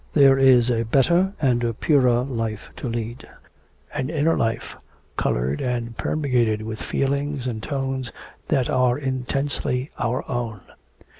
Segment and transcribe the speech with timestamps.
[0.13, 3.29] There is a better and a purer life to lead...
[3.93, 4.75] an inner life,
[5.15, 8.11] coloured and permeated with feelings and tones
[8.47, 10.61] that are intensely our own.